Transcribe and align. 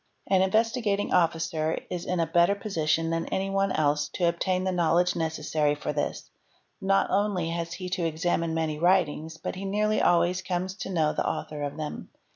An 0.25 0.41
Investigating 0.41 1.13
Officer 1.13 1.77
is 1.91 2.05
in 2.07 2.19
a 2.19 2.25
better 2.25 2.55
position 2.55 3.11
than 3.11 3.27
any 3.27 3.51
one 3.51 3.71
else 3.71 4.09
to 4.15 4.27
obtain 4.27 4.63
the 4.63 4.71
knowledge 4.71 5.15
necessary 5.15 5.75
for 5.75 5.93
this, 5.93 6.31
not 6.81 7.11
only 7.11 7.51
has 7.51 7.73
he 7.73 7.87
to 7.89 8.05
examine 8.07 8.55
many 8.55 8.79
writings, 8.79 9.37
but 9.37 9.53
he 9.53 9.63
nearly 9.63 10.01
always 10.01 10.41
comes 10.41 10.73
to 10.77 10.89
know 10.89 11.13
the 11.13 11.29
author 11.29 11.61
of 11.61 11.77
them. 11.77 12.09